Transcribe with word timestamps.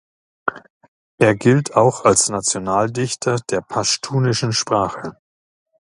Er 1.19 1.35
gilt 1.35 1.75
auch 1.75 2.05
als 2.05 2.29
Nationaldichter 2.29 3.35
der 3.51 3.61
paschtunischen 3.61 4.51
Sprache. 4.51 5.15